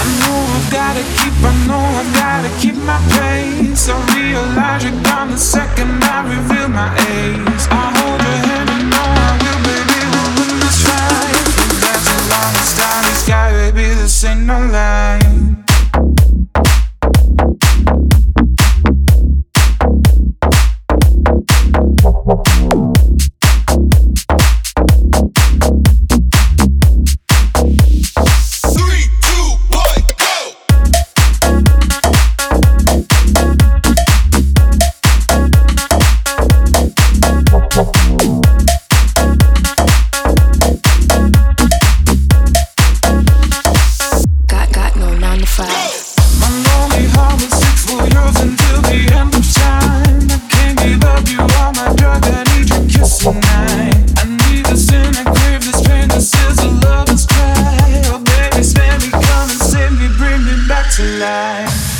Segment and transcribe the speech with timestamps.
[0.00, 2.96] I know I gotta keep, I know I gotta keep my.
[3.90, 4.84] I realize
[5.30, 7.66] the second I reveal my ace.
[7.70, 11.36] I hold your hand and know I will, baby, we'll win this fight.
[12.64, 15.49] Starry sky, baby, this ain't no lie.
[60.90, 61.99] tonight.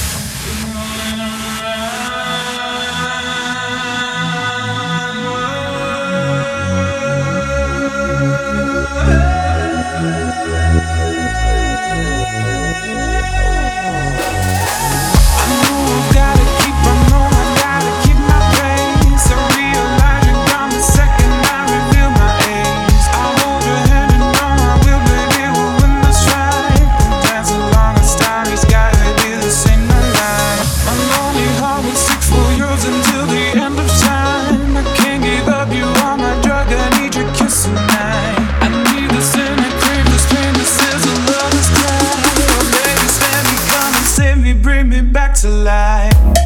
[44.53, 46.40] bring me back to life.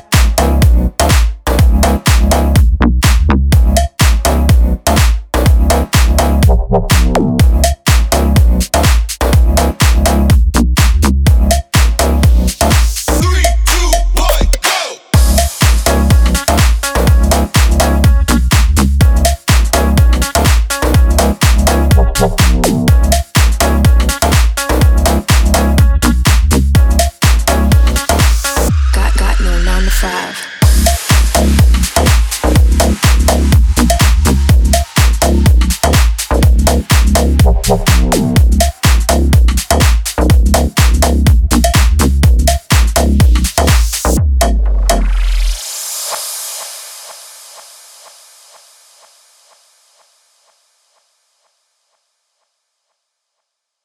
[30.04, 30.53] five.